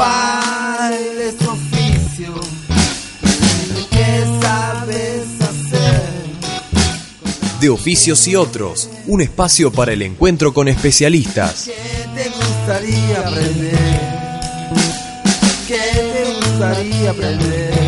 [0.00, 2.32] ¿Cuál es tu oficio?
[3.90, 6.00] ¿Qué sabes hacer?
[7.60, 11.66] De oficios y otros, un espacio para el encuentro con especialistas.
[11.66, 14.40] ¿Qué te gustaría aprender?
[15.68, 15.76] ¿Qué
[16.14, 17.79] te gustaría aprender?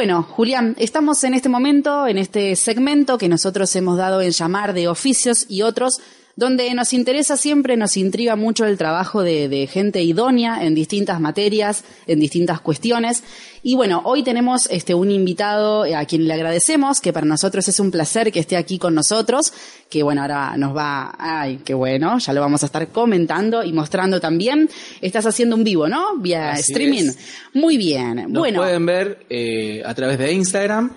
[0.00, 4.72] Bueno, Julián, estamos en este momento, en este segmento que nosotros hemos dado en llamar
[4.72, 6.00] de oficios y otros,
[6.40, 11.20] donde nos interesa siempre, nos intriga mucho el trabajo de, de gente idónea en distintas
[11.20, 13.22] materias, en distintas cuestiones.
[13.62, 17.78] Y bueno, hoy tenemos este, un invitado a quien le agradecemos, que para nosotros es
[17.78, 19.52] un placer que esté aquí con nosotros,
[19.90, 23.74] que bueno, ahora nos va, ay, qué bueno, ya lo vamos a estar comentando y
[23.74, 24.70] mostrando también.
[25.02, 26.16] Estás haciendo un vivo, ¿no?
[26.16, 27.10] Vía Así streaming.
[27.10, 27.18] es.
[27.52, 28.16] Muy bien.
[28.16, 28.60] Nos bueno.
[28.60, 30.90] pueden ver eh, a través de Instagram.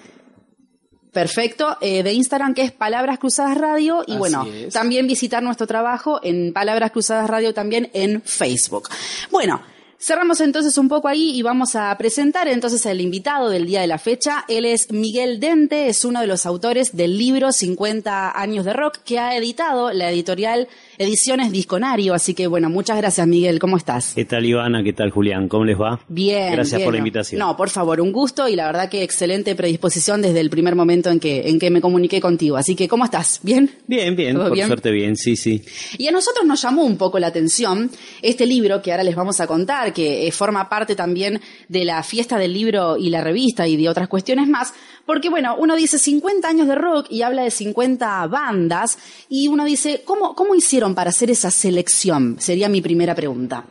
[1.14, 4.74] Perfecto, eh, de Instagram que es Palabras Cruzadas Radio y Así bueno, es.
[4.74, 8.90] también visitar nuestro trabajo en Palabras Cruzadas Radio también en Facebook.
[9.30, 9.62] Bueno,
[10.00, 13.88] cerramos entonces un poco ahí y vamos a presentar entonces al invitado del día de
[13.88, 14.44] la fecha.
[14.48, 18.98] Él es Miguel Dente, es uno de los autores del libro 50 años de rock
[19.06, 24.14] que ha editado la editorial Ediciones Disconario, así que bueno, muchas gracias Miguel, ¿cómo estás?
[24.14, 24.84] ¿Qué tal Ivana?
[24.84, 25.48] ¿Qué tal Julián?
[25.48, 26.00] ¿Cómo les va?
[26.08, 26.54] Bien.
[26.54, 26.86] Gracias bien.
[26.86, 27.40] por la invitación.
[27.40, 31.10] No, por favor, un gusto y la verdad que excelente predisposición desde el primer momento
[31.10, 32.58] en que, en que me comuniqué contigo.
[32.58, 33.40] Así que, ¿cómo estás?
[33.44, 33.70] ¿Bien?
[33.88, 34.68] Bien, bien, ¿Todo por bien?
[34.68, 35.64] suerte bien, sí, sí.
[35.98, 37.90] Y a nosotros nos llamó un poco la atención
[38.22, 42.04] este libro que ahora les vamos a contar, que eh, forma parte también de la
[42.04, 44.74] fiesta del libro y la revista y de otras cuestiones más,
[45.06, 48.98] porque bueno, uno dice 50 años de rock y habla de 50 bandas
[49.30, 52.38] y uno dice, ¿cómo, cómo hicieron para hacer esa selección?
[52.40, 53.66] Sería mi primera pregunta.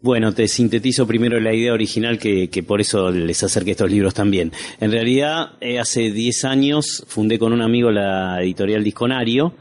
[0.00, 4.14] Bueno, te sintetizo primero la idea original que, que por eso les acerqué estos libros
[4.14, 4.50] también.
[4.80, 9.54] En realidad, eh, hace 10 años fundé con un amigo la editorial Disconario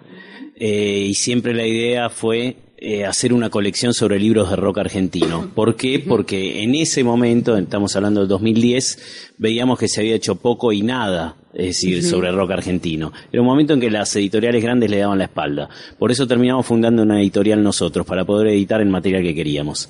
[0.55, 5.51] eh, y siempre la idea fue eh, hacer una colección sobre libros de rock argentino.
[5.53, 5.99] ¿Por qué?
[5.99, 10.81] Porque en ese momento, estamos hablando del 2010, veíamos que se había hecho poco y
[10.81, 13.13] nada, es decir, sobre rock argentino.
[13.31, 15.69] Era un momento en que las editoriales grandes le daban la espalda.
[15.99, 19.87] Por eso terminamos fundando una editorial nosotros, para poder editar el material que queríamos.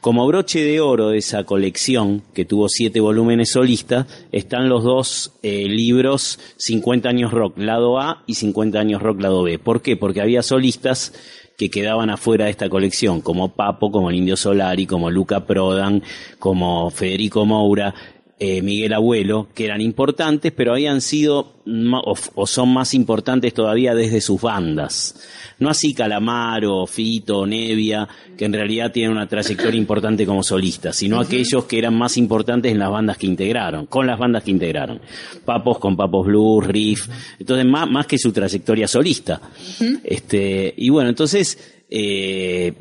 [0.00, 5.32] Como broche de oro de esa colección, que tuvo siete volúmenes solistas, están los dos
[5.44, 9.60] eh, libros 50 años rock lado A y 50 años rock lado B.
[9.60, 9.96] ¿Por qué?
[9.96, 11.14] Porque había solistas
[11.56, 16.02] que quedaban afuera de esta colección, como Papo, como el Indio Solari, como Luca Prodan,
[16.38, 17.94] como Federico Moura,
[18.38, 21.54] eh, Miguel Abuelo, que eran importantes, pero habían sido
[22.04, 25.14] o son más importantes todavía desde sus bandas.
[25.60, 31.20] No así Calamaro, Fito, Nevia, que en realidad tienen una trayectoria importante como solistas, sino
[31.20, 35.00] aquellos que eran más importantes en las bandas que integraron, con las bandas que integraron.
[35.44, 37.08] Papos con Papos Blues, Riff,
[37.38, 39.40] entonces más, más que su trayectoria solista.
[40.02, 42.72] este, y bueno, entonces, eh,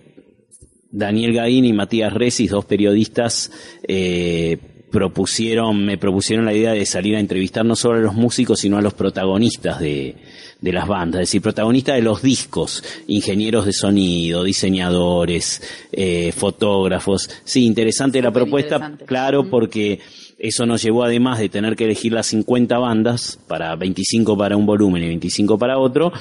[0.91, 3.51] Daniel Gaín y Matías Resis, dos periodistas,
[3.87, 4.57] eh,
[4.93, 8.77] propusieron, me propusieron la idea de salir a entrevistar no solo a los músicos, sino
[8.77, 10.15] a los protagonistas de,
[10.61, 17.27] de las bandas, es decir, protagonistas de los discos, ingenieros de sonido, diseñadores, eh, fotógrafos.
[17.43, 19.05] Sí, interesante la propuesta, interesante.
[19.05, 19.99] claro, porque
[20.37, 24.67] eso nos llevó además de tener que elegir las 50 bandas, para 25 para un
[24.67, 26.13] volumen y 25 para otro,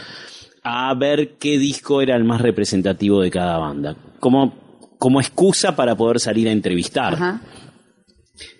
[0.62, 4.54] a ver qué disco era el más representativo de cada banda, como,
[4.98, 7.12] como excusa para poder salir a entrevistar.
[7.12, 7.42] Ajá.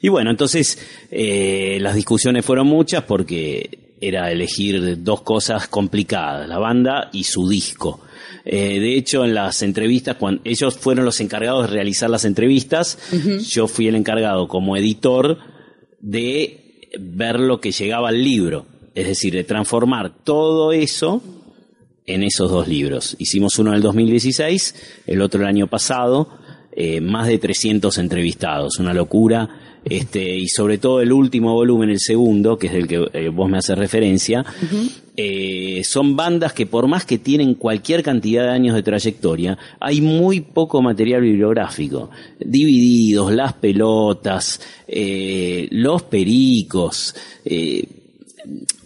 [0.00, 0.78] Y bueno, entonces
[1.10, 7.48] eh, las discusiones fueron muchas porque era elegir dos cosas complicadas, la banda y su
[7.48, 8.00] disco.
[8.44, 12.98] Eh, de hecho, en las entrevistas, cuando ellos fueron los encargados de realizar las entrevistas,
[13.48, 15.38] yo fui el encargado como editor
[16.00, 21.22] de ver lo que llegaba al libro, es decir, de transformar todo eso
[22.06, 23.14] en esos dos libros.
[23.18, 26.28] Hicimos uno en el 2016, el otro el año pasado,
[26.74, 29.48] eh, más de 300 entrevistados, una locura.
[29.84, 33.50] Este, y sobre todo el último volumen, el segundo, que es el que eh, vos
[33.50, 34.44] me haces referencia,
[35.16, 40.00] eh, son bandas que por más que tienen cualquier cantidad de años de trayectoria, hay
[40.00, 42.10] muy poco material bibliográfico.
[42.38, 47.14] Divididos, las pelotas, eh, los pericos,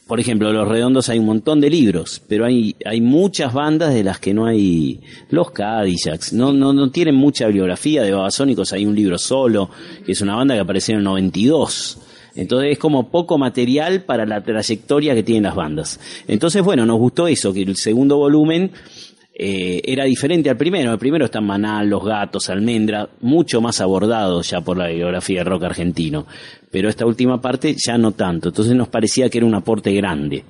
[0.07, 4.05] por ejemplo, Los Redondos hay un montón de libros, pero hay, hay muchas bandas de
[4.05, 5.01] las que no hay.
[5.31, 8.03] Los Cadillacs, no, no, no tienen mucha bibliografía.
[8.03, 9.69] De Babasónicos hay un libro solo,
[10.05, 11.99] que es una banda que apareció en el 92.
[12.37, 15.99] Entonces es como poco material para la trayectoria que tienen las bandas.
[16.29, 18.71] Entonces, bueno, nos gustó eso, que el segundo volumen
[19.39, 20.93] eh, era diferente al primero.
[20.93, 25.45] El primero está Manal, Los Gatos, Almendra, mucho más abordado ya por la biografía de
[25.45, 26.27] rock argentino.
[26.71, 28.49] Pero esta última parte ya no tanto.
[28.49, 30.43] Entonces nos parecía que era un aporte grande.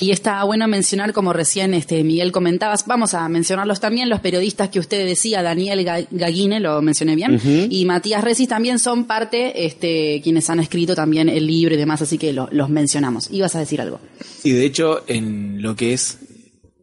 [0.00, 4.68] Y está bueno mencionar, como recién este Miguel comentabas, vamos a mencionarlos también, los periodistas
[4.68, 7.40] que usted decía, Daniel Gaguine, lo mencioné bien,
[7.70, 12.02] y Matías Resis también son parte, este, quienes han escrito también el libro y demás,
[12.02, 13.30] así que los mencionamos.
[13.30, 14.00] Ibas a decir algo.
[14.42, 16.18] Y de hecho, en lo que es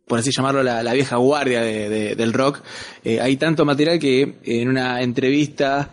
[0.08, 2.62] por así llamarlo, la, vieja guardia del rock.
[3.04, 5.90] Eh, hay tanto material que en una entrevista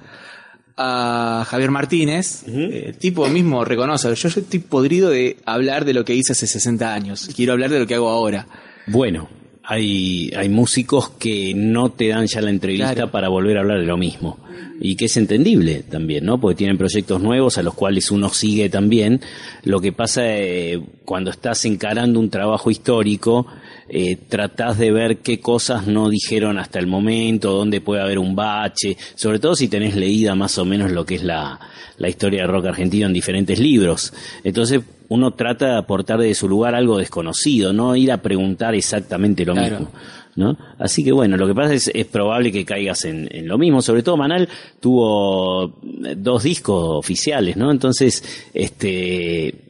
[0.77, 6.05] a Javier Martínez, eh, el tipo mismo reconoce, yo, estoy podrido de hablar de lo
[6.05, 8.47] que hice hace 60 años, quiero hablar de lo que hago ahora.
[8.87, 9.29] Bueno,
[9.65, 13.87] hay, hay músicos que no te dan ya la entrevista para volver a hablar de
[13.87, 14.39] lo mismo.
[14.81, 16.41] Y que es entendible también, ¿no?
[16.41, 19.21] Porque tienen proyectos nuevos a los cuales uno sigue también.
[19.65, 23.47] Lo que pasa eh, cuando estás encarando un trabajo histórico,
[23.89, 28.37] eh, tratás de ver qué cosas no dijeron hasta el momento, dónde puede haber un
[28.37, 31.59] bache, sobre todo si tenés leída más o menos lo que es la,
[31.97, 34.13] la historia del rock argentino en diferentes libros.
[34.45, 39.45] Entonces uno trata de aportar de su lugar algo desconocido, no ir a preguntar exactamente
[39.45, 39.91] lo mismo.
[40.37, 40.57] ¿No?
[40.79, 43.83] Así que bueno, lo que pasa es, es probable que caigas en, en, lo mismo.
[43.83, 44.49] Sobre todo Manal
[44.79, 45.81] tuvo
[46.17, 47.73] dos discos oficiales, ¿no?
[47.73, 48.23] Entonces,
[48.55, 49.68] este, eh,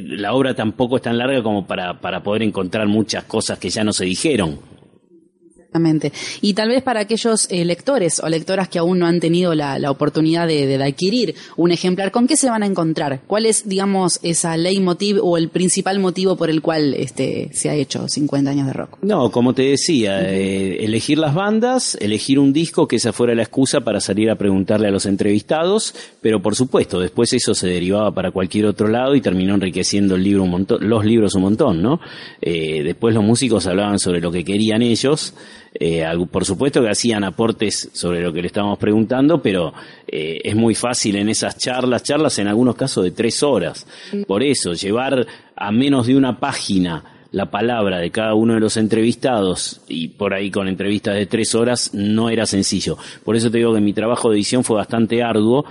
[0.00, 3.84] la obra tampoco es tan larga como para, para poder encontrar muchas cosas que ya
[3.84, 4.75] no se dijeron.
[6.40, 9.90] Y tal vez para aquellos eh, lectores o lectoras que aún no han tenido la,
[9.90, 13.20] oportunidad de, adquirir un ejemplar, ¿con qué se van a encontrar?
[13.26, 17.74] ¿Cuál es, digamos, esa leitmotiv o el principal motivo por el cual este, se ha
[17.74, 18.98] hecho 50 años de rock?
[19.02, 23.42] No, como te decía, eh, elegir las bandas, elegir un disco, que esa fuera la
[23.42, 28.12] excusa para salir a preguntarle a los entrevistados, pero por supuesto, después eso se derivaba
[28.12, 31.82] para cualquier otro lado y terminó enriqueciendo el libro un montón, los libros un montón,
[31.82, 32.00] ¿no?
[32.40, 35.34] Eh, después los músicos hablaban sobre lo que querían ellos,
[35.74, 39.72] eh, por supuesto que hacían aportes sobre lo que le estábamos preguntando, pero
[40.06, 43.86] eh, es muy fácil en esas charlas, charlas en algunos casos de tres horas.
[44.26, 48.76] Por eso, llevar a menos de una página la palabra de cada uno de los
[48.76, 52.96] entrevistados y por ahí con entrevistas de tres horas no era sencillo.
[53.24, 55.66] Por eso te digo que mi trabajo de edición fue bastante arduo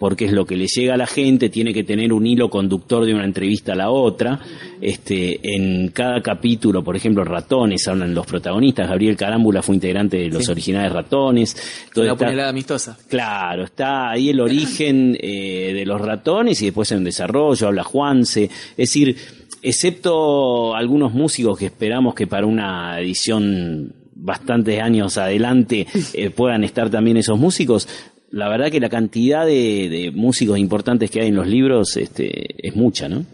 [0.00, 3.04] porque es lo que le llega a la gente, tiene que tener un hilo conductor
[3.04, 4.40] de una entrevista a la otra.
[4.80, 8.88] Este, en cada capítulo, por ejemplo, ratones, hablan los protagonistas.
[8.88, 11.54] Gabriel Carámbula fue integrante de los originales ratones.
[11.94, 12.96] Una puñalada amistosa.
[13.10, 18.44] Claro, está ahí el origen eh, de los ratones y después en desarrollo, habla Juanse.
[18.44, 19.14] Es decir,
[19.60, 26.90] excepto algunos músicos que esperamos que para una edición bastantes años adelante eh, puedan estar
[26.90, 27.88] también esos músicos,
[28.30, 32.76] la verdad que la cantidad de, músicos importantes que hay en los libros este, es
[32.76, 33.24] mucha, ¿no?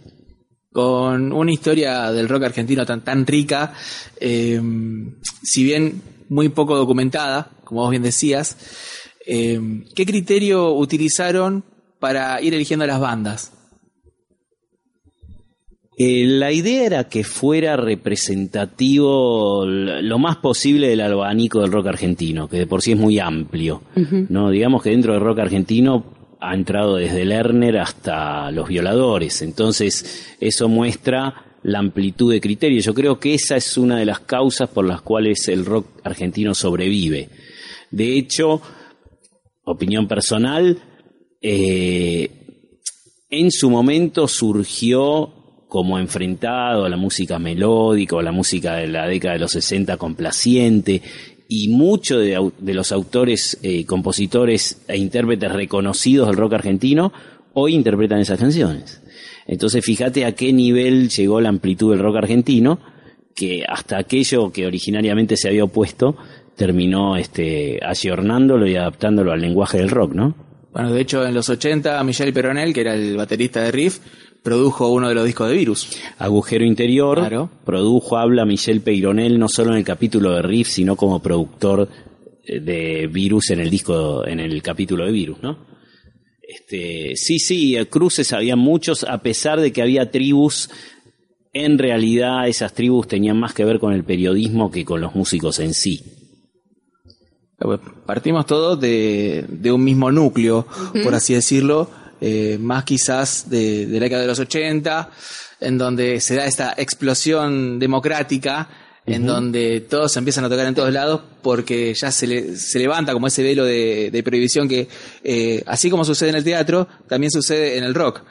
[0.72, 3.72] Con una historia del rock argentino tan, tan rica,
[4.20, 4.60] eh,
[5.43, 8.56] si bien muy poco documentada, como vos bien decías,
[9.26, 11.64] eh, ¿qué criterio utilizaron
[11.98, 13.52] para ir eligiendo las bandas?
[15.98, 22.48] Eh, la idea era que fuera representativo lo más posible del abanico del rock argentino,
[22.48, 23.82] que de por sí es muy amplio.
[24.28, 24.50] ¿no?
[24.50, 26.04] Digamos que dentro del rock argentino
[26.38, 29.40] ha entrado desde Lerner hasta los violadores.
[29.40, 32.84] Entonces, eso muestra la amplitud de criterios.
[32.84, 36.54] Yo creo que esa es una de las causas por las cuales el rock argentino
[36.54, 37.31] sobrevive.
[37.90, 38.60] De hecho,
[39.64, 40.78] opinión personal,
[41.41, 42.31] eh,
[43.31, 45.35] en su momento surgió
[45.69, 49.53] como enfrentado a la música melódica o a la música de la década de los
[49.53, 51.03] 60 complaciente
[51.49, 57.13] y muchos de, los autores, eh, compositores e intérpretes reconocidos del rock argentino
[57.55, 59.03] hoy interpretan esas canciones.
[59.46, 62.79] Entonces fíjate a qué nivel llegó la amplitud del rock argentino,
[63.35, 66.17] que hasta aquello que originariamente se había opuesto
[66.56, 70.35] terminó este, ayornándolo y adaptándolo al lenguaje del rock, ¿no?
[70.73, 73.99] Bueno, de hecho, en los 80, Michel Peronel, que era el baterista de Riff,
[74.46, 75.88] produjo uno de los discos de Virus.
[76.19, 81.20] Agujero Interior, produjo, habla Michel Peyronel no solo en el capítulo de Riff, sino como
[81.20, 81.88] productor
[82.44, 85.67] eh, de Virus en el disco, en el capítulo de Virus, ¿no?
[86.41, 90.70] Este, sí, sí, cruces había muchos, a pesar de que había tribus,
[91.53, 95.58] en realidad esas tribus tenían más que ver con el periodismo que con los músicos
[95.58, 96.05] en sí.
[98.06, 100.69] Partimos todos de, de un mismo núcleo,
[101.03, 105.11] por así decirlo, eh, más quizás de, la década de los 80,
[105.61, 108.69] en donde se da esta explosión democrática,
[109.05, 113.13] en donde todos se empiezan a tocar en todos lados, porque ya se, se levanta
[113.13, 114.89] como ese velo de, prohibición que,
[115.23, 118.23] eh, así como sucede en el teatro, también sucede en el rock.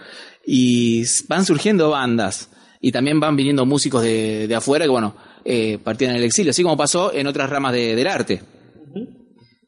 [0.46, 2.50] Y van surgiendo bandas,
[2.82, 5.16] y también van viniendo músicos de, afuera que, bueno,
[5.46, 8.42] eh, partían en el exilio, así como pasó en otras ramas del arte.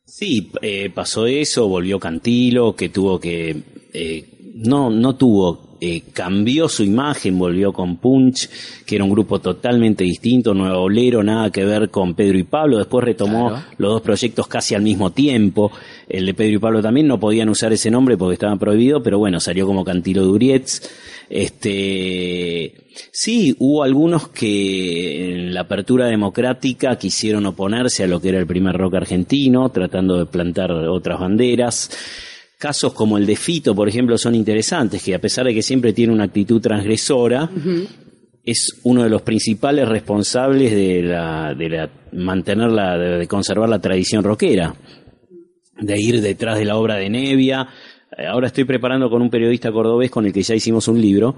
[0.05, 0.51] Sí,
[0.93, 4.25] pasó eso, volvió Cantilo, que tuvo que eh,
[4.55, 8.49] no, no tuvo eh, cambió su imagen, volvió con Punch,
[8.83, 12.79] que era un grupo totalmente distinto, Nuevo Olero, nada que ver con Pedro y Pablo,
[12.79, 15.71] después retomó los dos proyectos casi al mismo tiempo,
[16.09, 19.19] el de Pedro y Pablo también no podían usar ese nombre porque estaba prohibido, pero
[19.19, 20.81] bueno, salió como Cantilo Durietz,
[21.29, 22.73] este,
[23.11, 28.47] sí, hubo algunos que en la apertura democrática quisieron oponerse a lo que era el
[28.47, 31.91] primer rock argentino, tratando de plantar otras banderas.
[32.57, 35.93] Casos como el de Fito, por ejemplo, son interesantes, que a pesar de que siempre
[35.93, 37.49] tiene una actitud transgresora,
[38.43, 43.79] es uno de los principales responsables de la, de la mantener la, de conservar la
[43.79, 44.73] tradición rockera,
[45.79, 47.67] de ir detrás de la obra de Nevia,
[48.15, 51.35] eh, ahora estoy preparando con un periodista cordobés con el que ya hicimos un libro.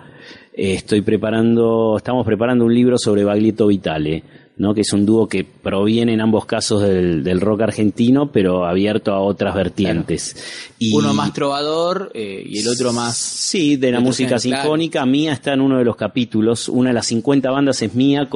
[0.54, 4.24] Eh, estoy preparando, estamos preparando un libro sobre Baglietto Vitale,
[4.60, 4.76] ¿no?
[4.76, 9.22] que es un dúo que proviene en ambos casos del, rock argentino, pero abierto a
[9.22, 10.36] otras vertientes.
[10.78, 13.18] Y, uno más trovador eh, y el otro más...
[13.18, 15.06] Sí, de la música sinfónica.
[15.06, 16.70] Mía está en uno de los capítulos.
[16.70, 18.30] Una de las 50 bandas es mía,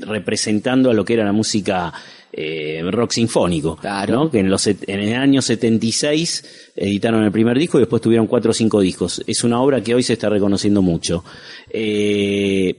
[0.00, 1.92] representando a lo que era la música
[2.32, 4.30] eh, rock sinfónico, claro.
[4.30, 8.52] que en, los, en el año 76 editaron el primer disco y después tuvieron cuatro
[8.52, 9.24] o cinco discos.
[9.26, 11.24] Es una obra que hoy se está reconociendo mucho.
[11.70, 12.76] Eh,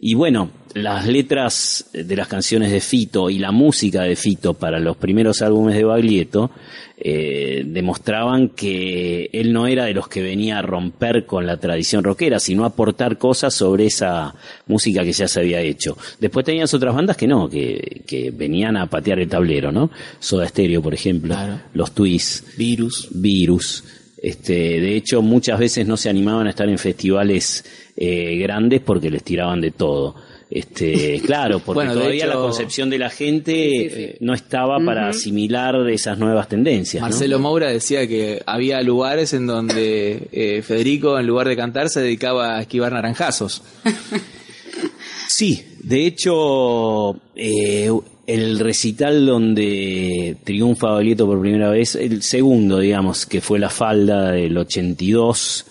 [0.00, 4.80] y bueno, las letras de las canciones de Fito y la música de Fito para
[4.80, 6.50] los primeros álbumes de Baglietto
[6.96, 12.02] eh, demostraban que él no era de los que venía a romper con la tradición
[12.02, 14.34] rockera, sino a aportar cosas sobre esa
[14.66, 15.96] música que ya se había hecho.
[16.18, 19.90] Después tenías otras bandas que no, que, que venían a patear el tablero, ¿no?
[20.18, 21.36] Soda Stereo, por ejemplo,
[21.72, 23.84] los Twists, Virus, Virus.
[24.20, 27.64] Este, de hecho, muchas veces no se animaban a estar en festivales
[27.96, 30.14] eh, grandes porque les tiraban de todo.
[30.50, 36.18] Este, claro, porque todavía la concepción de la gente eh, no estaba para asimilar esas
[36.18, 37.00] nuevas tendencias.
[37.00, 42.00] Marcelo Moura decía que había lugares en donde eh, Federico, en lugar de cantar, se
[42.00, 43.62] dedicaba a esquivar naranjazos.
[45.28, 47.90] sí, de hecho, eh,
[48.26, 54.32] el recital donde triunfa Baglietto por primera vez, el segundo, digamos, que fue la falda
[54.32, 55.66] del 82,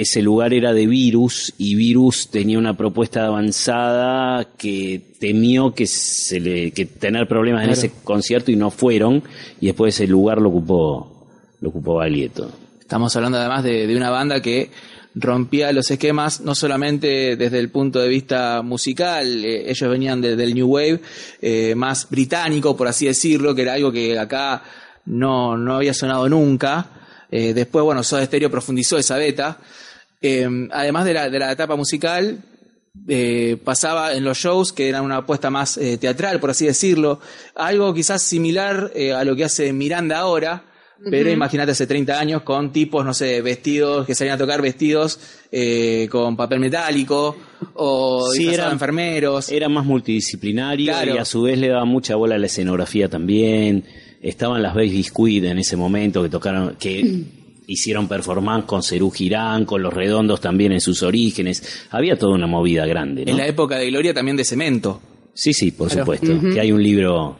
[0.00, 6.38] ese lugar era de Virus y Virus tenía una propuesta avanzada que temió que se
[6.38, 9.22] le que tener problemas en ese concierto y no fueron
[9.58, 11.26] y después ese lugar lo ocupó
[11.62, 12.52] lo ocupó Baglietto.
[12.78, 14.70] Estamos hablando además de, una banda que
[15.14, 20.54] rompía los esquemas no solamente desde el punto de vista musical, eh, ellos venían del
[20.54, 21.00] New Wave
[21.40, 24.62] eh, más británico, por así decirlo, que era algo que acá
[25.06, 26.90] no, no había sonado nunca.
[27.30, 29.58] Eh, después, bueno, Soda Stereo profundizó esa beta.
[30.20, 32.42] Em, además de la, de la etapa musical,
[33.08, 37.20] eh, pasaba en los shows, que eran una apuesta más eh, teatral, por así decirlo,
[37.54, 40.64] algo quizás similar eh, a lo que hace Miranda ahora,
[41.10, 45.20] pero imagínate hace 30 años con tipos, no sé, vestidos, que salían a tocar vestidos
[46.10, 47.36] con papel metálico
[47.74, 49.50] o sí, eran enfermeros.
[49.50, 53.84] Era más multidisciplinario y a su vez le daba mucha bola a la escenografía también.
[54.22, 57.24] Estaban las Baby Squid en ese momento que tocaron, que
[57.66, 61.86] hicieron performance con Cerú Girán, con Los Redondos también en sus orígenes.
[61.90, 63.24] Había toda una movida grande.
[63.26, 65.00] En la época de Gloria también de cemento.
[65.34, 66.40] Sí, sí, por supuesto.
[66.40, 67.36] Que hay un libro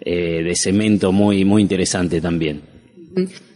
[0.00, 2.62] eh, de cemento muy, muy interesante también.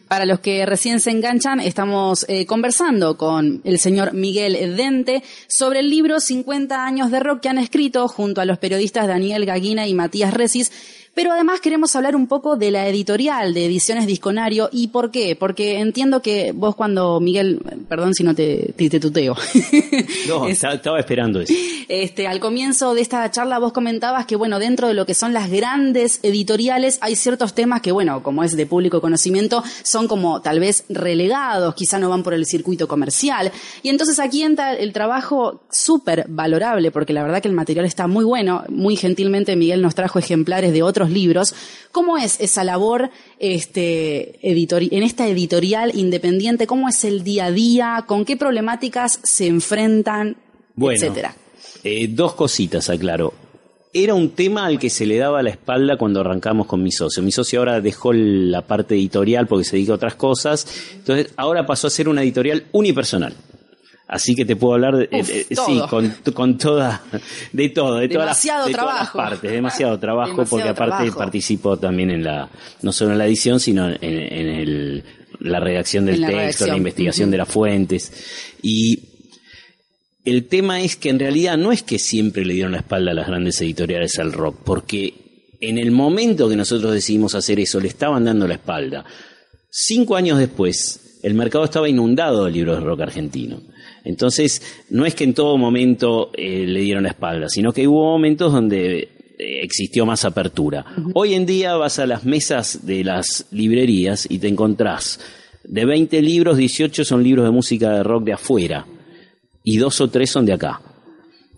[0.08, 5.80] Para los que recién se enganchan, estamos eh, conversando con el señor Miguel Dente sobre
[5.80, 9.86] el libro 50 años de rock que han escrito junto a los periodistas Daniel Gaguina
[9.86, 10.70] y Matías Resis
[11.14, 14.68] pero además queremos hablar un poco de la editorial de Ediciones Disconario.
[14.73, 15.37] ¿Y por qué?
[15.37, 19.37] Porque entiendo que vos cuando, Miguel, perdón si no te, te, tuteo.
[20.28, 21.52] No, estaba esperando eso.
[21.88, 25.33] Este, al comienzo de esta charla vos comentabas que, bueno, dentro de lo que son
[25.33, 30.40] las grandes editoriales hay ciertos temas que, bueno, como es de público conocimiento, son como
[30.40, 33.52] tal vez relegados, quizá no van por el circuito comercial.
[33.83, 38.06] Y entonces aquí entra el trabajo súper valorable, porque la verdad que el material está
[38.06, 38.64] muy bueno.
[38.68, 41.54] Muy gentilmente Miguel nos trajo ejemplares de otros libros.
[41.92, 46.66] ¿Cómo es esa labor este, en esta editorial independiente?
[46.66, 48.04] ¿Cómo es el día a día?
[48.06, 50.37] ¿Con qué problemáticas se enfrentan?
[50.76, 51.34] etcétera.
[51.82, 53.32] Eh, dos cositas, aclaro.
[53.92, 57.23] Era un tema al que se le daba la espalda cuando arrancamos con mi socio.
[57.23, 60.66] Mi socio ahora dejó la parte editorial porque se dedica a otras cosas.
[60.94, 63.34] Entonces, ahora pasó a ser una editorial unipersonal.
[64.06, 65.80] Así que te puedo hablar de, eh, sí,
[66.34, 67.02] con, toda,
[67.52, 69.18] de todo, de, todas, las, trabajo.
[69.18, 72.50] partes, demasiado trabajo, porque aparte participo también en la,
[72.82, 75.04] no solo en la edición, sino en, el,
[75.40, 78.12] la redacción del texto, la investigación de las fuentes.
[78.61, 79.00] Y
[80.26, 83.14] el tema es que en realidad no es que siempre le dieron la espalda a
[83.14, 87.88] las grandes editoriales al rock, porque en el momento que nosotros decidimos hacer eso, le
[87.88, 89.04] estaban dando la espalda.
[89.70, 93.62] Cinco años después, el mercado estaba inundado de libros de rock argentino.
[94.04, 98.04] Entonces, no es que en todo momento eh, le dieron la espalda, sino que hubo
[98.04, 99.08] momentos donde eh,
[99.62, 100.84] existió más apertura.
[101.14, 105.18] Hoy en día vas a las mesas de las librerías y te encontrás
[105.64, 108.87] de 20 libros, 18 son libros de música de rock de afuera
[109.62, 110.80] y dos o tres son de acá.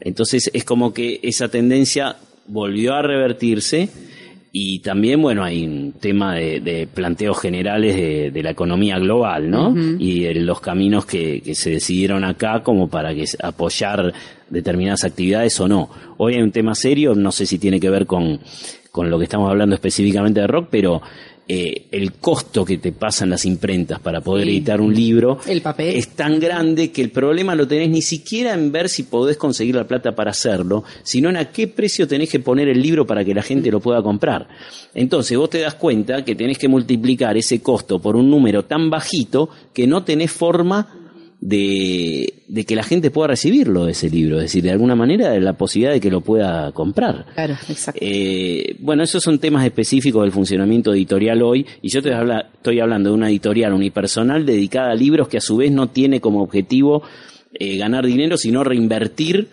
[0.01, 3.89] Entonces es como que esa tendencia volvió a revertirse
[4.59, 7.95] y también, bueno, hay un tema de, planteos generales
[8.33, 9.75] de, la economía global, ¿no?
[9.99, 14.15] Y de los caminos que, se decidieron acá como para que apoyar
[14.49, 15.91] determinadas actividades o no.
[16.17, 18.41] Hoy hay un tema serio, no sé si tiene que ver con,
[18.91, 21.03] con lo que estamos hablando específicamente de rock, pero
[21.49, 25.95] eh, el costo que te pasan las imprentas para poder editar un libro el papel.
[25.95, 29.77] es tan grande que el problema lo tenés ni siquiera en ver si podés conseguir
[29.77, 33.25] la plata para hacerlo, sino en a qué precio tenés que poner el libro para
[33.25, 34.49] que la gente lo pueda comprar.
[34.93, 38.91] Entonces vos te das cuenta que tenés que multiplicar ese costo por un número tan
[38.91, 41.06] bajito que no tenés forma
[41.47, 45.93] de, que la gente pueda recibirlo ese libro, es decir, de alguna manera la posibilidad
[45.93, 47.27] de que lo pueda comprar.
[47.35, 48.01] Claro, exacto.
[48.03, 52.81] Eh, bueno, esos son temas específicos del funcionamiento editorial hoy, y yo te habla, estoy
[52.81, 56.43] hablando de una editorial unipersonal dedicada a libros que a su vez no tiene como
[56.43, 57.05] objetivo
[57.55, 59.49] eh, ganar dinero, sino reinvertir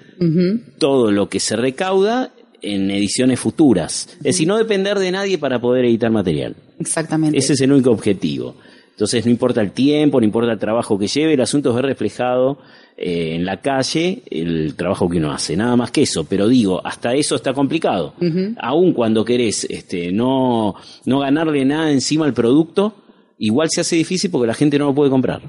[0.79, 2.31] todo lo que se recauda
[2.61, 4.07] en ediciones futuras.
[4.17, 6.55] Es decir, no depender de nadie para poder editar material.
[6.79, 7.37] Exactamente.
[7.37, 8.55] Ese es el único objetivo.
[8.93, 11.85] Entonces no importa el tiempo, no importa el trabajo que lleve, el asunto es ver
[11.85, 12.59] reflejado
[12.95, 16.25] eh, en la calle el trabajo que uno hace, nada más que eso.
[16.25, 18.13] Pero digo, hasta eso está complicado.
[18.59, 22.93] Aún cuando querés este, no, no ganarle nada encima al producto,
[23.39, 25.41] igual se hace difícil porque la gente no lo puede comprar.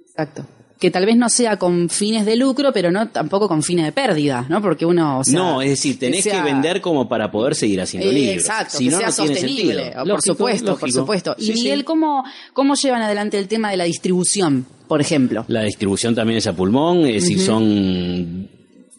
[0.00, 0.46] Exacto
[0.84, 3.92] que tal vez no sea con fines de lucro, pero no tampoco con fines de
[3.92, 4.60] pérdida, ¿no?
[4.60, 8.44] Porque uno, no, es decir, tenés que, vender como para poder seguir haciendo eh, libros.
[8.44, 11.34] Exacto, que sea sostenible, por supuesto, por supuesto.
[11.38, 12.22] Y Miguel, ¿cómo,
[12.52, 15.46] ¿cómo llevan adelante el tema de la distribución, por ejemplo?
[15.48, 18.50] La distribución también es a pulmón, es decir, son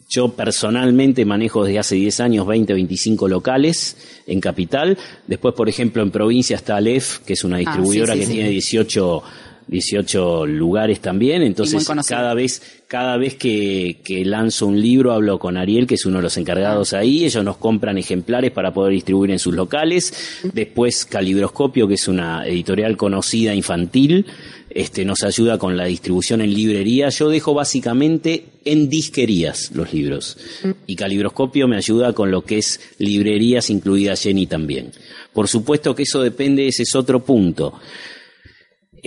[0.08, 3.96] yo personalmente manejo desde hace 10 años 20, 25 locales
[4.26, 4.98] en capital.
[5.28, 9.22] Después, por ejemplo, en provincia está Aleph, que es una ah, distribuidora que tiene 18
[9.68, 15.56] 18 lugares también, entonces cada vez, cada vez que, que, lanzo un libro hablo con
[15.56, 16.98] Ariel, que es uno de los encargados ah.
[16.98, 22.06] ahí, ellos nos compran ejemplares para poder distribuir en sus locales, después Calibroscopio, que es
[22.06, 24.26] una editorial conocida infantil,
[24.70, 30.38] este, nos ayuda con la distribución en librería, yo dejo básicamente en disquerías los libros,
[30.86, 34.92] y Calibroscopio me ayuda con lo que es librerías, incluida Jenny también.
[35.32, 37.74] Por supuesto que eso depende, ese es otro punto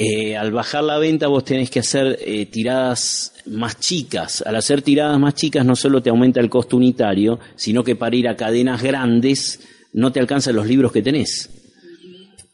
[0.02, 4.42] eh, al bajar la venta vos tenés que hacer eh, tiradas más chicas.
[4.48, 8.16] Al hacer tiradas más chicas no solo te aumenta el costo unitario, sino que para
[8.16, 9.60] ir a cadenas grandes
[9.92, 11.50] no te alcanzan los libros que tenés.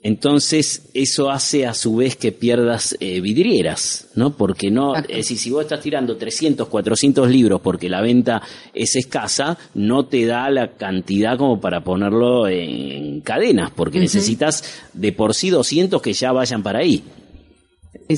[0.02, 4.36] Entonces, eso hace a su vez que pierdas eh, vidrieras, ¿no?
[4.36, 8.42] Porque no, es decir, si vos estás tirando 300, 400 libros porque la venta
[8.74, 15.12] es escasa, no te da la cantidad como para ponerlo en cadenas, porque necesitas de
[15.12, 17.04] por sí 200 que ya vayan para ahí.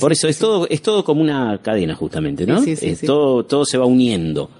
[0.00, 2.62] Por eso es todo es todo como una cadena justamente, ¿no?
[3.06, 4.50] todo todo se va uniendo.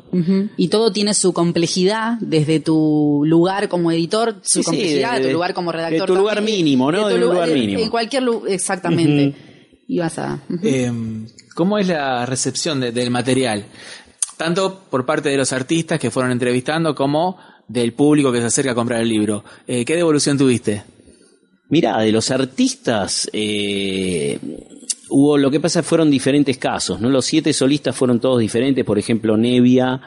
[0.56, 5.52] Y todo tiene su complejidad desde tu lugar como editor, su complejidad, de, tu lugar
[5.52, 6.08] como redactor.
[6.08, 7.08] De tu lugar mínimo, ¿no?
[7.08, 7.80] De, lugar mínimo.
[7.80, 9.36] En cualquier lugar, exactamente.
[9.86, 10.40] Y vas a.
[10.62, 13.66] Em, ¿Cómo es la recepción del material?
[14.38, 17.36] Tanto por parte de los artistas que fueron entrevistando como
[17.66, 19.44] del público que se acerca a comprar el libro.
[19.66, 20.84] Eh, ¿Qué devolución tuviste?
[21.68, 24.38] Mira, de los artistas, eh,
[25.10, 27.08] hubo, lo que pasa fueron diferentes casos, ¿no?
[27.10, 30.00] Los siete solistas fueron todos diferentes, por ejemplo, Nevia,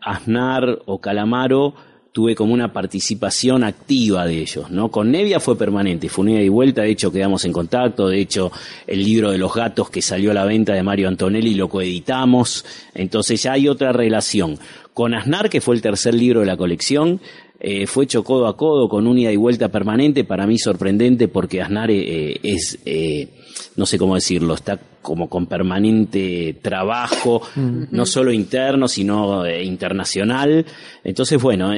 [0.00, 1.74] Aznar o Calamaro,
[2.16, 4.90] tuve como una participación activa de ellos, ¿no?
[4.90, 8.18] Con Nevia fue permanente, fue una ida y vuelta, de hecho quedamos en contacto, de
[8.18, 8.50] hecho
[8.86, 12.64] el libro de los gatos que salió a la venta de Mario Antonelli lo coeditamos,
[12.94, 14.58] entonces ya hay otra relación.
[14.94, 17.20] Con Aznar, que fue el tercer libro de la colección,
[17.58, 21.28] eh, fue hecho codo a codo con un ida y vuelta permanente, para mí sorprendente
[21.28, 23.28] porque Aznar eh, es, eh,
[23.76, 30.66] no sé cómo decirlo, está como con permanente trabajo, no solo interno, sino internacional.
[31.04, 31.70] Entonces, bueno,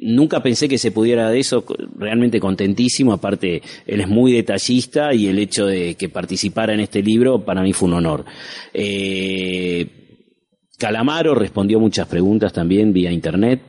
[0.00, 1.64] nunca pensé que se pudiera de eso,
[1.98, 7.02] realmente contentísimo, aparte él es muy detallista y el hecho de que participara en este
[7.02, 8.24] libro para mí fue un honor.
[10.78, 13.60] Calamaro respondió muchas preguntas también vía internet.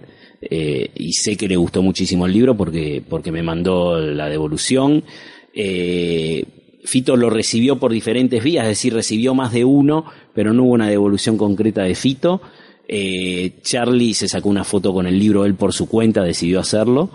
[0.49, 5.03] Eh, y sé que le gustó muchísimo el libro porque, porque me mandó la devolución.
[5.53, 6.43] Eh,
[6.83, 10.73] Fito lo recibió por diferentes vías, es decir, recibió más de uno, pero no hubo
[10.73, 12.41] una devolución concreta de Fito.
[12.87, 17.09] Eh, Charlie se sacó una foto con el libro, él por su cuenta decidió hacerlo.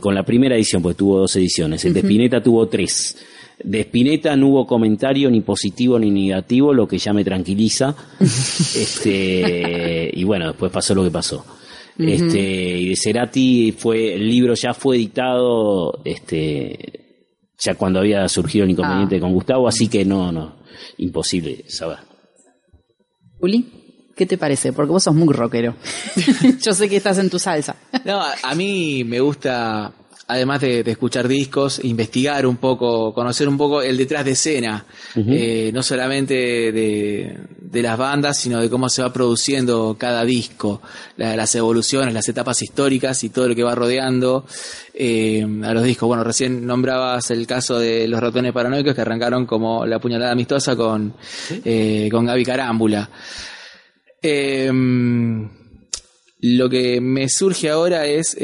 [0.00, 1.84] con la primera edición, pues tuvo dos ediciones.
[1.84, 3.16] El de Spinetta tuvo tres.
[3.62, 7.94] De Spinetta no hubo comentario ni positivo ni negativo, lo que ya me tranquiliza.
[8.18, 11.44] este, y bueno, después pasó lo que pasó.
[11.98, 12.38] Este,
[12.78, 17.26] y de Cerati fue, el libro ya fue editado, este,
[17.58, 19.20] ya cuando había surgido el inconveniente Ah.
[19.20, 20.56] con Gustavo, así que no, no,
[20.98, 21.98] imposible saber.
[23.38, 23.64] Juli,
[24.16, 24.72] ¿qué te parece?
[24.72, 25.76] Porque vos sos muy rockero.
[26.62, 27.76] Yo sé que estás en tu salsa.
[28.04, 29.92] No, a, a mí me gusta,
[30.26, 34.86] además de, de escuchar discos, investigar un poco, conocer un poco el detrás de escena,
[35.16, 36.34] Eh, no solamente
[36.72, 40.80] de, de las bandas, sino de cómo se va produciendo cada disco,
[41.16, 44.44] la- las evoluciones, las etapas históricas y todo lo que va rodeando
[44.94, 46.06] eh, a los discos.
[46.08, 50.74] Bueno, recién nombrabas el caso de los ratones paranoicos que arrancaron como la puñalada amistosa
[50.76, 51.14] con,
[51.64, 53.08] eh, con Gaby Carámbula.
[56.40, 58.36] Lo que me surge ahora es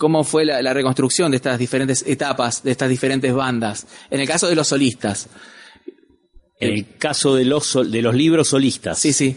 [0.00, 3.86] cómo fue la, la reconstrucción de estas diferentes etapas, de estas diferentes bandas.
[4.10, 5.28] En el caso de los solistas.
[6.58, 8.98] En el caso de los, sol- de los libros solistas.
[8.98, 9.36] Sí, sí.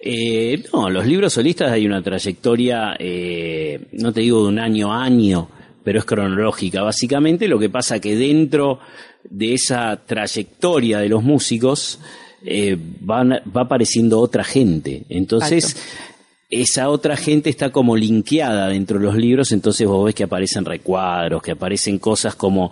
[0.00, 4.90] Eh, no, los libros solistas hay una trayectoria, eh, no te digo de un año
[4.90, 5.50] a año,
[5.84, 6.82] pero es cronológica.
[6.82, 8.78] Básicamente lo que pasa que dentro
[9.28, 12.00] de esa trayectoria de los músicos
[12.42, 15.04] eh, van, va apareciendo otra gente.
[15.10, 15.76] Entonces,
[16.62, 20.64] esa otra gente está como linkeada dentro de los libros, entonces vos ves que aparecen
[20.64, 22.70] recuadros, que aparecen cosas como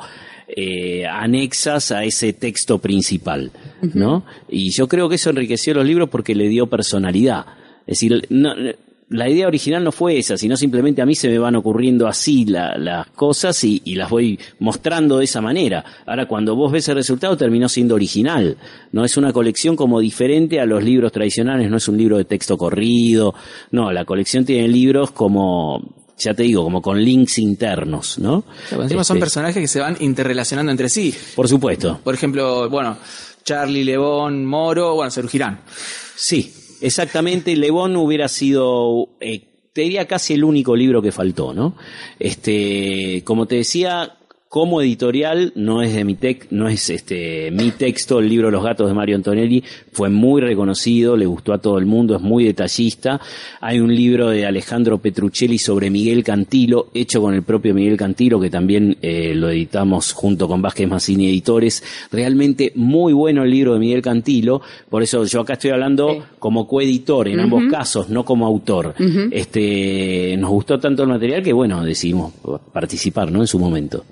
[0.49, 3.51] eh, anexas a ese texto principal,
[3.95, 4.25] ¿no?
[4.49, 7.47] Y yo creo que eso enriqueció los libros porque le dio personalidad.
[7.87, 8.55] Es decir, no-
[9.13, 12.45] la idea original no fue esa, sino simplemente a mí se me van ocurriendo así
[12.45, 15.85] la- las cosas y, y las voy mostrando de esa manera.
[16.07, 18.57] Ahora, cuando vos ves el resultado, terminó siendo original.
[18.93, 22.25] No es una colección como diferente a los libros tradicionales, no es un libro de
[22.25, 23.35] texto corrido.
[23.71, 28.35] No, la colección tiene libros como, ya te digo, como con links internos, ¿no?
[28.39, 31.15] O sea, por encima son Este, personajes que se van interrelacionando entre sí.
[31.37, 32.01] Por supuesto.
[32.03, 32.97] Por ejemplo, bueno,
[33.45, 35.61] Charlie, Lebón, Moro, bueno, Sergio Girán.
[36.15, 37.57] Sí, exactamente.
[37.57, 39.43] Lebón hubiera sido, eh,
[39.73, 41.75] te diría casi el único libro que faltó, ¿no?
[42.19, 44.17] Este, como te decía,
[44.53, 48.63] como editorial no es de mi tec, no es este mi texto, el libro Los
[48.63, 52.45] gatos de Mario Antonelli fue muy reconocido, le gustó a todo el mundo, es muy
[52.45, 53.19] detallista.
[53.63, 58.39] Hay un libro de Alejandro Petruccelli sobre Miguel Cantilo, hecho con el propio Miguel Cantilo,
[58.39, 61.83] que también eh, lo editamos junto con Vázquez Massini Editores.
[62.13, 64.61] Realmente muy bueno el libro de Miguel Cantilo,
[64.91, 66.19] por eso yo acá estoy hablando Sí.
[66.39, 68.95] como coeditor en ambos casos, no como autor.
[69.31, 72.35] Este, nos gustó tanto el material que bueno, decidimos
[72.71, 73.41] participar, ¿no?
[73.41, 74.05] En su momento.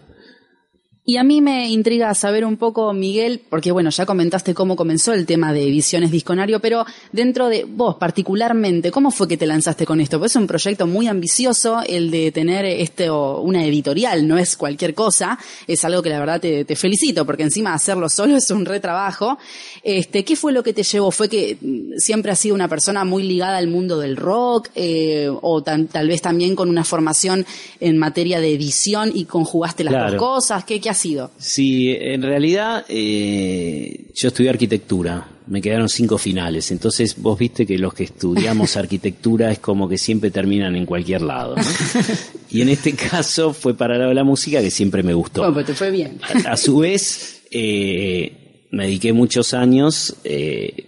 [1.02, 5.12] Y a mí me intriga saber un poco, Miguel, porque bueno, ya comentaste cómo comenzó
[5.12, 9.86] el tema de ediciones Disconario, pero dentro de vos particularmente, ¿cómo fue que te lanzaste
[9.86, 10.18] con esto?
[10.20, 14.56] Pues es un proyecto muy ambicioso el de tener este o una editorial, no es
[14.56, 18.50] cualquier cosa, es algo que la verdad te, te felicito, porque encima hacerlo solo es
[18.50, 19.38] un retrabajo.
[19.82, 21.10] Este, ¿Qué fue lo que te llevó?
[21.10, 25.28] ¿Fue que mm, siempre has sido una persona muy ligada al mundo del rock eh,
[25.40, 27.46] o tan- tal vez también con una formación
[27.80, 30.10] en materia de edición y conjugaste las Claro.
[30.12, 30.64] dos cosas?
[30.64, 31.31] ¿Qué, qué ha sido?
[31.38, 37.79] Sí, en realidad eh, yo estudié arquitectura, me quedaron cinco finales, entonces vos viste que
[37.79, 41.57] los que estudiamos arquitectura es como que siempre terminan en cualquier lado.
[41.57, 41.62] ¿no?
[42.53, 45.42] Y en este caso fue para de la música que siempre me gustó.
[45.42, 46.18] Bueno, pues te fue bien.
[46.44, 50.87] A, a su vez, eh, me dediqué muchos años eh,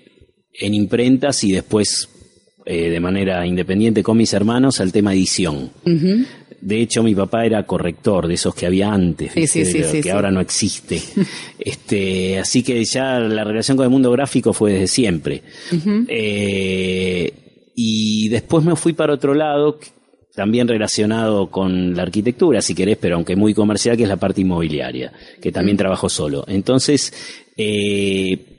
[0.52, 2.08] en imprentas y después
[2.64, 5.70] eh, de manera independiente con mis hermanos al tema edición.
[6.62, 10.40] De hecho, mi papá era corrector de esos que había antes, Sí, que ahora no
[10.40, 11.02] existe.
[11.58, 15.42] este, así que ya la relación con el mundo gráfico fue desde siempre.
[16.06, 17.32] Eh,
[17.74, 19.80] y después me fui para otro lado,
[20.36, 24.42] también relacionado con la arquitectura, si querés, pero aunque muy comercial, que es la parte
[24.42, 26.44] inmobiliaria, que también trabajo solo.
[26.46, 27.12] Entonces,
[27.56, 28.51] eh,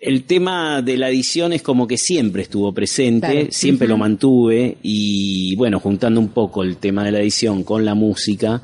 [0.00, 3.46] el tema de la edición es como que siempre estuvo presente, Claro.
[3.50, 7.94] siempre lo mantuve y bueno, juntando un poco el tema de la edición con la
[7.94, 8.62] música,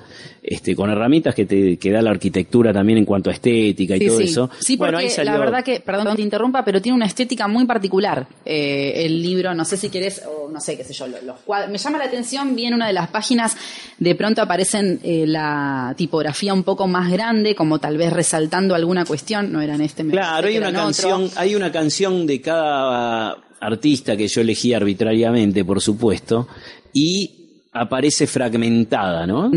[0.48, 3.98] este, con herramientas que te que da la arquitectura también en cuanto a estética y
[4.00, 4.24] Sí, todo sí.
[4.24, 4.50] eso.
[4.60, 7.06] Sí, porque bueno, ahí salió, la verdad que, perdón que te interrumpa, pero tiene una
[7.06, 9.54] estética muy particular eh, el libro.
[9.54, 11.70] No sé si querés, o no sé, qué sé yo, los, los cuadros.
[11.72, 13.56] Me llama la atención, bien una de las páginas,
[13.98, 19.04] de pronto aparecen eh, la tipografía un poco más grande, como tal vez resaltando alguna
[19.04, 19.52] cuestión.
[19.52, 20.80] No eran este, me Claro, hay una otro.
[20.82, 26.46] canción, hay una canción de cada artista que yo elegí arbitrariamente, por supuesto,
[26.92, 27.45] y
[27.80, 29.50] aparece fragmentada, ¿no?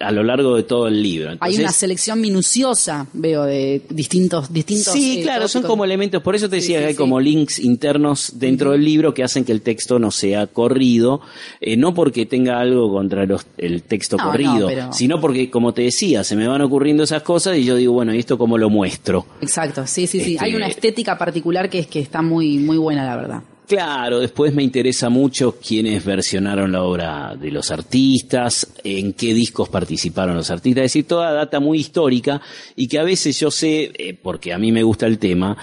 [0.00, 1.32] A lo largo de todo el libro.
[1.40, 4.52] Hay una selección minuciosa, veo, de distintos...
[4.52, 6.98] distintos sí, eh, claro, son como elementos, por eso te decía sí, que hay sí.
[6.98, 11.20] como links internos dentro del libro que hacen que el texto no sea corrido,
[11.60, 15.50] eh, no porque tenga algo contra los- el texto No, no, corrido, pero- sino porque,
[15.50, 18.38] como te decía, se me van ocurriendo esas cosas y yo digo, bueno, ¿y esto
[18.38, 19.26] cómo lo muestro?
[19.40, 20.32] Exacto, sí, sí, sí.
[20.34, 23.42] Este- Hay una estética particular que es que está muy, muy buena, la verdad.
[23.70, 29.68] Claro, después me interesa mucho quiénes versionaron la obra de los artistas, en qué discos
[29.68, 32.40] participaron los artistas, es decir, toda data muy histórica
[32.74, 35.56] y que a veces yo sé, eh, porque a mí me gusta el tema,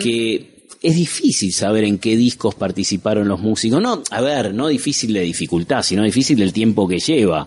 [0.00, 3.82] que es difícil saber en qué discos participaron los músicos.
[3.82, 7.46] No, a ver, no difícil de dificultad, sino difícil del tiempo que lleva.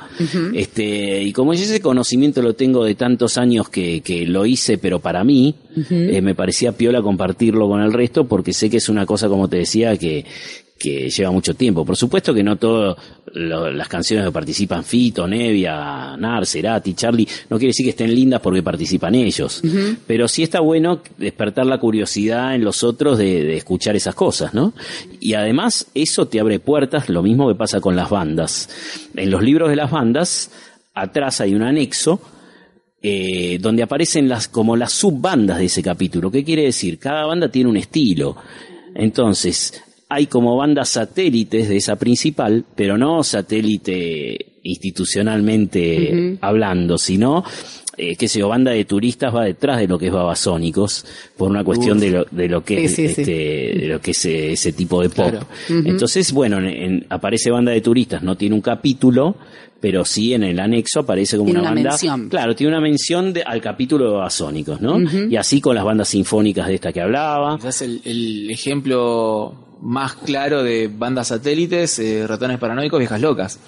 [0.54, 4.78] Este, y como yo ese conocimiento lo tengo de tantos años que, que lo hice,
[4.78, 5.56] pero para mí,
[5.90, 9.48] eh, me parecía piola compartirlo con el resto, porque sé que es una cosa, como
[9.48, 10.26] te decía, que,
[10.82, 11.86] que lleva mucho tiempo.
[11.86, 12.98] Por supuesto que no todas
[13.34, 18.42] las canciones que participan Fito, Nevia, Nar, Cerati, Charlie, no quiere decir que estén lindas
[18.42, 19.62] porque participan ellos.
[20.08, 24.54] Pero sí está bueno despertar la curiosidad en los otros de, de escuchar esas cosas,
[24.54, 24.74] ¿no?
[25.20, 28.70] Y además eso te abre puertas, lo mismo que pasa con las bandas.
[29.16, 30.52] En los libros de las bandas,
[30.94, 32.22] atrás hay un anexo
[33.04, 36.30] eh, donde aparecen las como las subbandas de ese capítulo.
[36.30, 37.00] ¿Qué quiere decir?
[37.00, 38.38] Cada banda tiene un estilo.
[38.94, 39.82] Entonces,
[40.14, 47.44] hay como bandas satélites de esa principal, pero no satélite institucionalmente hablando, sino
[47.98, 51.06] eh, qué sé yo, banda de turistas va detrás de lo que es Babasónicos
[51.38, 53.22] por una cuestión de lo, de lo que es Sí, sí, sí.
[53.22, 55.30] este, de lo que es eh, ese tipo de pop.
[55.30, 55.46] Claro.
[55.70, 59.36] Entonces, bueno, en- en- aparece banda de turistas, no tiene un capítulo,
[59.80, 61.90] pero sí en el anexo aparece como Tiene una, una banda.
[61.92, 62.30] mención.
[62.30, 64.98] Claro, tiene una mención de- al capítulo de Babasónicos, ¿no?
[65.30, 67.58] Y así con las bandas sinfónicas de esta que hablaba.
[67.58, 73.60] Quizás el, el ejemplo más claro de bandas satélites, eh, ratones paranoicos, viejas locas.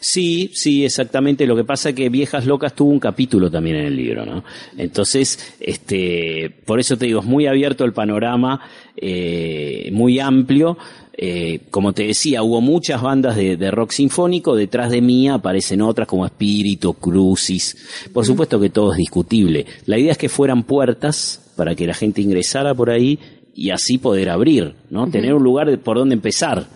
[0.00, 1.46] Sí, sí, exactamente.
[1.46, 4.44] Lo que pasa es que Viejas Locas tuvo un capítulo también en el libro, ¿no?
[4.76, 8.60] Entonces, este, por eso te digo, es muy abierto el panorama,
[8.96, 10.76] eh, muy amplio.
[11.14, 15.82] Eh, como te decía, hubo muchas bandas de, de rock sinfónico, detrás de mí aparecen
[15.82, 18.08] otras como Espíritu, Crucis.
[18.12, 19.66] Por supuesto que todo es discutible.
[19.86, 23.18] La idea es que fueran puertas para que la gente ingresara por ahí
[23.54, 25.08] y así poder abrir, ¿no?
[25.10, 26.66] Tener un lugar por donde empezar.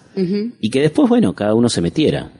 [0.60, 2.30] Y que después, bueno, cada uno se metiera.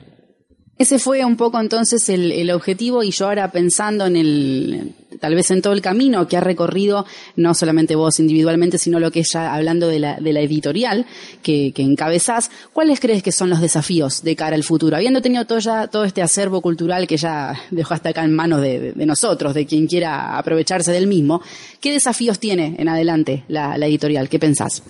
[0.79, 5.33] Ese fue un poco entonces el, el objetivo y yo ahora pensando en el, tal
[5.33, 7.03] vez en todo el camino que ha recorrido,
[7.35, 11.07] no solamente vos individualmente, sino lo que es ya hablando de la, de la editorial
[11.41, 14.95] que, que encabezás, ¿cuáles crees que son los desafíos de cara al futuro?
[14.95, 18.61] Habiendo tenido todo ya, todo este acervo cultural que ya dejó hasta acá en manos
[18.61, 21.41] de, de- nosotros, de quien quiera aprovecharse del mismo,
[21.81, 24.29] ¿qué desafíos tiene en adelante la, la editorial?
[24.29, 24.83] ¿Qué pensás?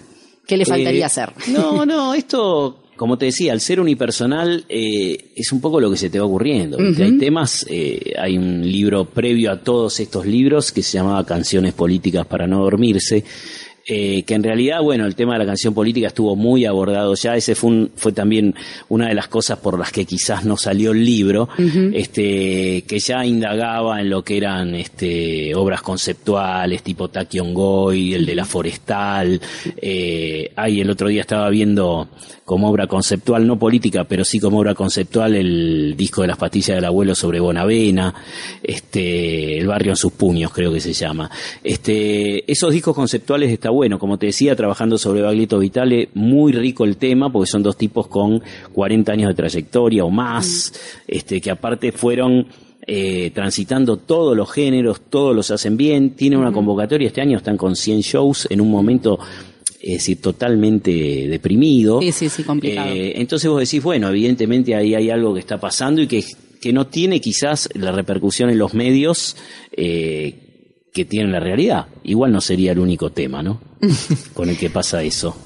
[0.45, 1.31] ¿Qué le faltaría Eh, hacer?
[1.47, 5.97] No, no, esto, como te decía, al ser unipersonal eh, es un poco lo que
[5.97, 6.77] se te va ocurriendo.
[6.77, 11.73] Hay temas, eh, hay un libro previo a todos estos libros que se llamaba Canciones
[11.73, 13.23] Políticas para no dormirse.
[13.89, 17.37] eh, que en realidad, bueno, el tema de la canción política estuvo muy abordado ya,
[17.37, 18.53] ese fue, un- fue también
[18.89, 21.47] una de las cosas por las que quizás no salió el libro,
[21.93, 28.25] este, que ya indagaba en lo que eran este, obras conceptuales, tipo Takion Goy, el
[28.25, 29.39] de la forestal,
[29.81, 32.09] eh, ay, el otro día estaba viendo
[32.47, 36.77] como obra conceptual, no política, pero sí como obra conceptual el disco de las pastillas
[36.77, 38.15] del abuelo sobre Bonavena,
[38.63, 41.29] este, el barrio en sus puños creo que se llama.
[41.61, 46.85] Este, esos discos conceptuales está bueno, como te decía, trabajando sobre Baglietto Vitale, muy rico
[46.85, 50.71] el tema, porque son dos tipos con 40 años de trayectoria o más,
[51.05, 52.47] este, que aparte fueron
[52.87, 57.57] eh, transitando todos los géneros, todos los hacen bien, tienen una convocatoria, este año están
[57.57, 59.19] con 100 shows en un momento
[59.87, 60.91] es decir, totalmente
[61.29, 62.01] deprimido.
[62.01, 62.89] Sí, sí, sí, complicado.
[62.93, 66.25] Eh, entonces vos decís, bueno, evidentemente ahí hay algo que está pasando y que,
[66.59, 69.37] que no tiene quizás la repercusión en los medios
[69.71, 71.87] eh, que tiene la realidad.
[72.03, 73.61] Igual no sería el único tema, ¿no?
[74.33, 75.37] Con el que pasa eso.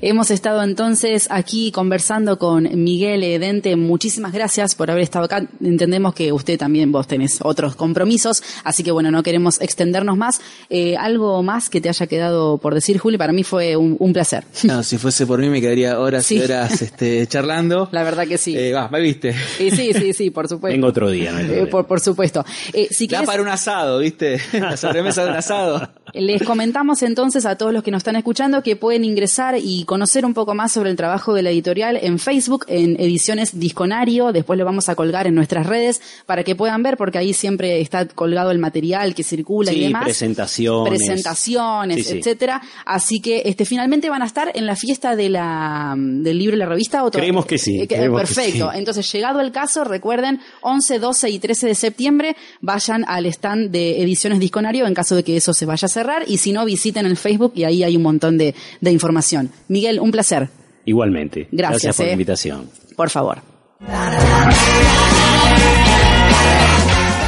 [0.00, 3.76] Hemos estado entonces aquí conversando con Miguel Edente.
[3.76, 5.46] Muchísimas gracias por haber estado acá.
[5.62, 10.40] Entendemos que usted también, vos tenés otros compromisos, así que bueno, no queremos extendernos más.
[10.68, 13.16] Eh, ¿Algo más que te haya quedado por decir, Juli?
[13.18, 14.44] Para mí fue un, un placer.
[14.64, 16.36] No, si fuese por mí me quedaría horas Sí.
[16.36, 17.88] y horas este, charlando.
[17.92, 18.56] La verdad que sí.
[18.56, 19.34] Eh, va, me viste.
[19.58, 20.74] Sí, sí, sí, sí, por supuesto.
[20.74, 21.70] Vengo otro día, no hay Eh, problema.
[21.70, 22.44] por, por supuesto.
[22.72, 24.40] Eh, si Da querés- para un asado, ¿viste?
[24.52, 25.88] La sobremesa de un asado.
[26.14, 30.26] Les comentamos entonces a todos los que nos están escuchando que pueden ingresar y conocer
[30.26, 34.32] un poco más sobre el trabajo de la editorial en Facebook, en Ediciones Disconario.
[34.32, 37.80] Después lo vamos a colgar en nuestras redes para que puedan ver, porque ahí siempre
[37.80, 40.02] está colgado el material que circula y demás.
[40.02, 40.98] presentaciones.
[40.98, 42.18] Presentaciones, Sí, sí.
[42.18, 42.60] etcétera.
[42.84, 46.58] Así que este finalmente van a estar en la fiesta de la del libro y
[46.58, 47.04] la revista.
[47.04, 48.72] ¿o Creemos que sí, Eh, creemos perfecto.
[48.74, 54.02] Entonces, llegado el caso, recuerden, 11, 12 y 13 de septiembre, vayan al stand de
[54.02, 56.24] Ediciones Disconario en caso de que eso se vaya a cerrar.
[56.26, 59.50] Y si no, visiten el Facebook y ahí hay un montón de, de información.
[59.74, 60.48] Miguel, un placer.
[60.84, 61.48] Igualmente.
[61.50, 62.08] Gracias, por eh.
[62.10, 62.70] la invitación.
[62.94, 63.38] Por favor.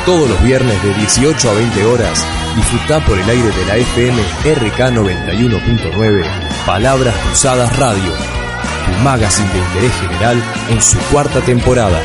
[0.06, 4.22] Todos los viernes de 18 a 20 horas, disfruta por el aire de la FM
[4.44, 6.24] RK 91.9,
[6.64, 8.12] Palabras Cruzadas Radio,
[8.84, 12.00] tu magazine de interés general en su cuarta temporada.